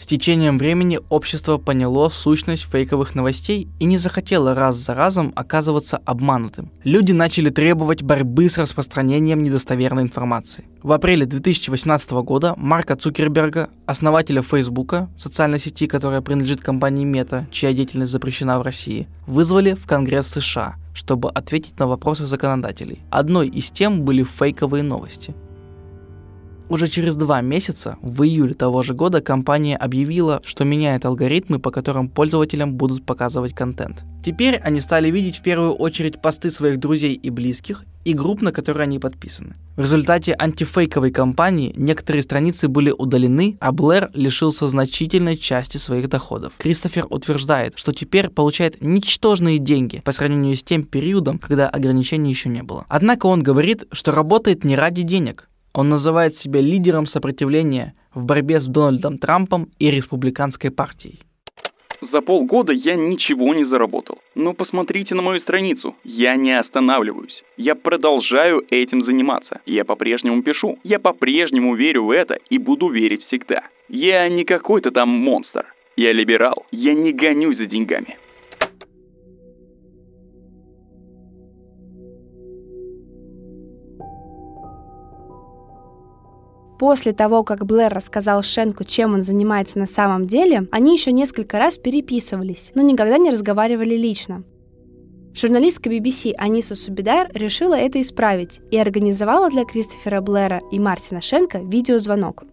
С 0.06 0.08
течением 0.08 0.56
времени 0.56 1.00
общество 1.08 1.58
поняло 1.58 2.10
сущность 2.10 2.70
фейковых 2.70 3.16
новостей 3.16 3.66
и 3.80 3.86
не 3.86 3.98
захотело 3.98 4.54
раз 4.54 4.76
за 4.76 4.94
разом 4.94 5.32
оказываться 5.34 6.00
обманутым. 6.04 6.70
Люди 6.84 7.10
начали 7.10 7.50
требовать 7.50 8.04
борьбы 8.04 8.48
с 8.48 8.56
распространением 8.56 9.42
недостоверной 9.42 10.04
информации. 10.04 10.64
В 10.84 10.92
апреле 10.92 11.26
2018 11.26 12.12
года 12.22 12.54
Марка 12.56 12.94
Цукерберга, 12.94 13.68
основателя 13.84 14.42
Фейсбука, 14.42 15.10
социальной 15.18 15.58
сети, 15.58 15.88
которая 15.88 16.20
принадлежит 16.20 16.60
компании 16.60 17.04
Мета, 17.04 17.48
чья 17.50 17.72
деятельность 17.72 18.12
запрещена 18.12 18.60
в 18.60 18.62
России, 18.62 19.08
вызвали 19.26 19.74
в 19.74 19.88
Конгресс 19.88 20.28
США, 20.28 20.76
чтобы 20.94 21.30
ответить 21.30 21.80
на 21.80 21.88
вопросы 21.88 22.26
законодателей. 22.26 23.00
Одной 23.10 23.48
из 23.48 23.72
тем 23.72 24.02
были 24.02 24.22
фейковые 24.22 24.84
новости– 24.84 25.34
уже 26.68 26.88
через 26.88 27.16
два 27.16 27.40
месяца, 27.40 27.96
в 28.02 28.22
июле 28.22 28.54
того 28.54 28.82
же 28.82 28.94
года, 28.94 29.20
компания 29.20 29.76
объявила, 29.76 30.40
что 30.44 30.64
меняет 30.64 31.04
алгоритмы, 31.04 31.58
по 31.58 31.70
которым 31.70 32.08
пользователям 32.08 32.74
будут 32.74 33.04
показывать 33.04 33.54
контент. 33.54 34.04
Теперь 34.24 34.56
они 34.56 34.80
стали 34.80 35.10
видеть 35.10 35.36
в 35.36 35.42
первую 35.42 35.72
очередь 35.72 36.20
посты 36.20 36.50
своих 36.50 36.80
друзей 36.80 37.14
и 37.14 37.30
близких 37.30 37.84
и 38.04 38.12
групп, 38.12 38.40
на 38.40 38.52
которые 38.52 38.84
они 38.84 38.98
подписаны. 38.98 39.56
В 39.76 39.80
результате 39.80 40.34
антифейковой 40.38 41.10
кампании 41.10 41.72
некоторые 41.76 42.22
страницы 42.22 42.68
были 42.68 42.90
удалены, 42.90 43.56
а 43.60 43.72
Блэр 43.72 44.10
лишился 44.14 44.68
значительной 44.68 45.36
части 45.36 45.76
своих 45.76 46.08
доходов. 46.08 46.52
Кристофер 46.58 47.06
утверждает, 47.10 47.76
что 47.76 47.92
теперь 47.92 48.28
получает 48.28 48.80
ничтожные 48.80 49.58
деньги 49.58 50.02
по 50.04 50.12
сравнению 50.12 50.56
с 50.56 50.62
тем 50.62 50.84
периодом, 50.84 51.38
когда 51.38 51.68
ограничений 51.68 52.30
еще 52.30 52.48
не 52.48 52.62
было. 52.62 52.86
Однако 52.88 53.26
он 53.26 53.42
говорит, 53.42 53.84
что 53.92 54.12
работает 54.12 54.64
не 54.64 54.76
ради 54.76 55.02
денег, 55.02 55.48
он 55.76 55.90
называет 55.90 56.34
себя 56.34 56.60
лидером 56.60 57.04
сопротивления 57.04 57.92
в 58.14 58.24
борьбе 58.24 58.58
с 58.58 58.66
Дональдом 58.66 59.18
Трампом 59.18 59.66
и 59.78 59.90
республиканской 59.90 60.70
партией. 60.70 61.20
За 62.12 62.20
полгода 62.22 62.72
я 62.72 62.94
ничего 62.94 63.54
не 63.54 63.64
заработал. 63.66 64.18
Но 64.34 64.54
посмотрите 64.54 65.14
на 65.14 65.22
мою 65.22 65.40
страницу. 65.40 65.94
Я 66.04 66.36
не 66.36 66.58
останавливаюсь. 66.58 67.42
Я 67.58 67.74
продолжаю 67.74 68.64
этим 68.70 69.04
заниматься. 69.04 69.60
Я 69.66 69.84
по-прежнему 69.84 70.42
пишу. 70.42 70.78
Я 70.82 70.98
по-прежнему 70.98 71.74
верю 71.74 72.04
в 72.04 72.10
это 72.10 72.38
и 72.48 72.58
буду 72.58 72.88
верить 72.88 73.24
всегда. 73.26 73.62
Я 73.88 74.28
не 74.28 74.44
какой-то 74.44 74.90
там 74.90 75.08
монстр. 75.08 75.66
Я 75.96 76.12
либерал. 76.12 76.66
Я 76.70 76.94
не 76.94 77.12
гонюсь 77.12 77.58
за 77.58 77.66
деньгами. 77.66 78.16
После 86.78 87.12
того, 87.12 87.42
как 87.42 87.64
Блэр 87.64 87.92
рассказал 87.92 88.42
Шенку, 88.42 88.84
чем 88.84 89.14
он 89.14 89.22
занимается 89.22 89.78
на 89.78 89.86
самом 89.86 90.26
деле, 90.26 90.68
они 90.70 90.92
еще 90.92 91.10
несколько 91.10 91.58
раз 91.58 91.78
переписывались, 91.78 92.72
но 92.74 92.82
никогда 92.82 93.16
не 93.16 93.30
разговаривали 93.30 93.96
лично. 93.96 94.44
Журналистка 95.34 95.90
BBC 95.90 96.32
Аниса 96.36 96.74
Субидар 96.74 97.30
решила 97.34 97.74
это 97.74 98.00
исправить 98.00 98.60
и 98.70 98.78
организовала 98.78 99.50
для 99.50 99.64
Кристофера 99.64 100.20
Блэра 100.20 100.60
и 100.70 100.78
Мартина 100.78 101.20
Шенка 101.20 101.58
видеозвонок. 101.58 102.44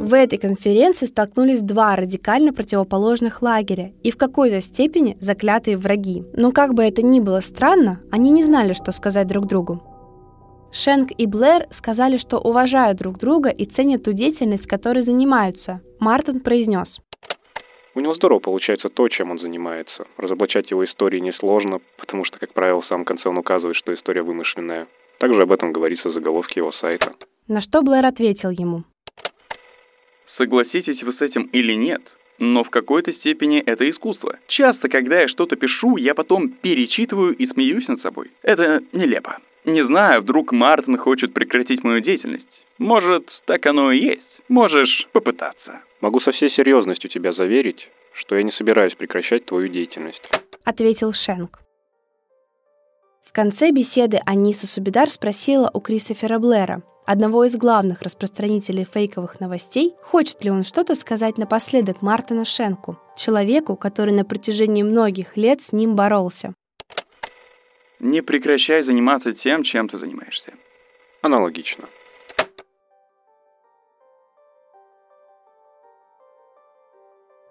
В 0.00 0.14
этой 0.14 0.38
конференции 0.38 1.06
столкнулись 1.06 1.62
два 1.62 1.96
радикально 1.96 2.52
противоположных 2.52 3.42
лагеря 3.42 3.92
и 4.04 4.12
в 4.12 4.16
какой-то 4.16 4.60
степени 4.60 5.16
заклятые 5.18 5.76
враги. 5.76 6.24
Но 6.32 6.52
как 6.52 6.74
бы 6.74 6.84
это 6.84 7.02
ни 7.02 7.18
было 7.18 7.40
странно, 7.40 8.00
они 8.12 8.30
не 8.30 8.44
знали, 8.44 8.72
что 8.72 8.92
сказать 8.92 9.26
друг 9.26 9.46
другу. 9.46 9.82
Шенк 10.72 11.08
и 11.16 11.26
Блэр 11.26 11.66
сказали, 11.70 12.16
что 12.16 12.38
уважают 12.38 12.98
друг 12.98 13.18
друга 13.18 13.50
и 13.50 13.64
ценят 13.64 14.04
ту 14.04 14.12
деятельность, 14.12 14.66
которой 14.66 15.00
занимаются. 15.00 15.80
Мартин 16.00 16.40
произнес. 16.40 17.00
У 17.94 18.00
него 18.00 18.14
здорово 18.14 18.40
получается 18.40 18.90
то, 18.90 19.08
чем 19.08 19.30
он 19.30 19.38
занимается. 19.38 20.06
Разоблачать 20.18 20.70
его 20.70 20.84
истории 20.84 21.18
несложно, 21.18 21.80
потому 21.98 22.26
что, 22.26 22.38
как 22.38 22.52
правило, 22.52 22.82
в 22.82 22.86
самом 22.86 23.06
конце 23.06 23.28
он 23.28 23.38
указывает, 23.38 23.76
что 23.76 23.94
история 23.94 24.22
вымышленная. 24.22 24.86
Также 25.18 25.40
об 25.40 25.50
этом 25.50 25.72
говорится 25.72 26.10
в 26.10 26.12
заголовке 26.12 26.60
его 26.60 26.72
сайта. 26.72 27.12
На 27.48 27.62
что 27.62 27.80
Блэр 27.80 28.04
ответил 28.04 28.50
ему. 28.50 28.84
Согласитесь 30.36 31.02
вы 31.02 31.14
с 31.14 31.22
этим 31.22 31.44
или 31.44 31.72
нет, 31.72 32.02
но 32.38 32.64
в 32.64 32.70
какой-то 32.70 33.12
степени 33.14 33.60
это 33.60 33.88
искусство. 33.88 34.38
Часто, 34.48 34.88
когда 34.88 35.22
я 35.22 35.28
что-то 35.28 35.56
пишу, 35.56 35.96
я 35.96 36.14
потом 36.14 36.50
перечитываю 36.50 37.34
и 37.34 37.46
смеюсь 37.46 37.88
над 37.88 38.02
собой. 38.02 38.30
Это 38.42 38.82
нелепо. 38.92 39.38
Не 39.66 39.84
знаю, 39.84 40.22
вдруг 40.22 40.52
Мартин 40.52 40.96
хочет 40.96 41.34
прекратить 41.34 41.82
мою 41.82 42.00
деятельность. 42.00 42.46
Может, 42.78 43.28
так 43.46 43.66
оно 43.66 43.90
и 43.90 43.98
есть. 43.98 44.22
Можешь 44.48 45.08
попытаться. 45.12 45.80
Могу 46.00 46.20
со 46.20 46.30
всей 46.30 46.50
серьезностью 46.52 47.10
тебя 47.10 47.32
заверить, 47.32 47.88
что 48.14 48.36
я 48.36 48.44
не 48.44 48.52
собираюсь 48.52 48.94
прекращать 48.94 49.44
твою 49.44 49.66
деятельность. 49.66 50.22
Ответил 50.64 51.12
Шенк. 51.12 51.58
В 53.24 53.32
конце 53.32 53.72
беседы 53.72 54.20
Аниса 54.24 54.68
Субидар 54.68 55.10
спросила 55.10 55.68
у 55.74 55.80
Кристофера 55.80 56.38
Блэра, 56.38 56.82
одного 57.04 57.44
из 57.44 57.56
главных 57.56 58.02
распространителей 58.02 58.84
фейковых 58.84 59.40
новостей, 59.40 59.94
хочет 60.00 60.44
ли 60.44 60.50
он 60.50 60.62
что-то 60.62 60.94
сказать 60.94 61.38
напоследок 61.38 62.02
Мартина 62.02 62.44
Шенку, 62.44 62.98
человеку, 63.16 63.74
который 63.74 64.14
на 64.14 64.24
протяжении 64.24 64.84
многих 64.84 65.36
лет 65.36 65.60
с 65.60 65.72
ним 65.72 65.96
боролся. 65.96 66.54
Не 68.00 68.22
прекращай 68.22 68.84
заниматься 68.84 69.32
тем, 69.32 69.64
чем 69.64 69.88
ты 69.88 69.98
занимаешься. 69.98 70.52
Аналогично. 71.22 71.86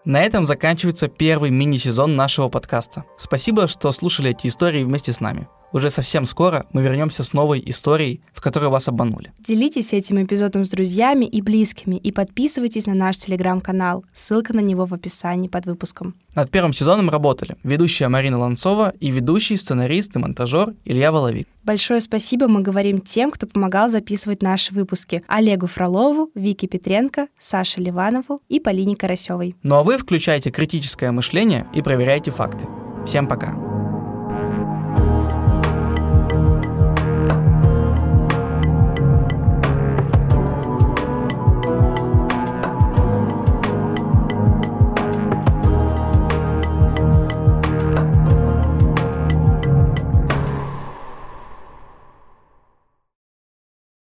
На 0.05 0.23
этом 0.23 0.45
заканчивается 0.45 1.07
первый 1.07 1.49
мини-сезон 1.49 2.15
нашего 2.15 2.47
подкаста. 2.47 3.05
Спасибо, 3.17 3.65
что 3.65 3.91
слушали 3.91 4.29
эти 4.29 4.45
истории 4.45 4.83
вместе 4.83 5.11
с 5.11 5.19
нами. 5.19 5.47
Уже 5.75 5.89
совсем 5.89 6.23
скоро 6.23 6.65
мы 6.71 6.83
вернемся 6.83 7.21
с 7.21 7.33
новой 7.33 7.61
историей, 7.65 8.21
в 8.31 8.39
которой 8.39 8.69
вас 8.69 8.87
обманули. 8.87 9.33
Делитесь 9.39 9.91
этим 9.91 10.23
эпизодом 10.23 10.63
с 10.63 10.69
друзьями 10.69 11.25
и 11.25 11.41
близкими 11.41 11.97
и 11.97 12.13
подписывайтесь 12.13 12.85
на 12.85 12.93
наш 12.93 13.17
телеграм-канал. 13.17 14.05
Ссылка 14.13 14.53
на 14.53 14.61
него 14.61 14.85
в 14.85 14.93
описании 14.93 15.49
под 15.49 15.65
выпуском. 15.65 16.15
Над 16.33 16.49
первым 16.49 16.71
сезоном 16.73 17.09
работали 17.09 17.57
ведущая 17.63 18.07
Марина 18.07 18.39
Ланцова 18.39 18.93
и 19.01 19.11
ведущий, 19.11 19.57
сценарист 19.57 20.15
и 20.15 20.19
монтажер 20.19 20.75
Илья 20.85 21.11
Воловик. 21.11 21.45
Большое 21.65 21.99
спасибо 21.99 22.47
мы 22.47 22.61
говорим 22.61 23.01
тем, 23.01 23.29
кто 23.29 23.45
помогал 23.45 23.89
записывать 23.89 24.41
наши 24.41 24.73
выпуски. 24.73 25.23
Олегу 25.27 25.67
Фролову, 25.67 26.31
Вике 26.35 26.67
Петренко, 26.67 27.27
Саше 27.37 27.81
Ливанову 27.81 28.39
и 28.47 28.61
Полине 28.61 28.95
Карасевой. 28.95 29.57
Ну 29.61 29.75
а 29.75 29.83
вы 29.83 29.97
включайте 29.97 30.51
критическое 30.51 31.11
мышление 31.11 31.67
и 31.73 31.81
проверяйте 31.81 32.31
факты. 32.31 32.65
Всем 33.05 33.27
пока! 33.27 33.74